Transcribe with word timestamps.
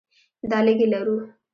دا 0.49 0.59
لږې 0.65 0.87
لرو. 0.93 1.15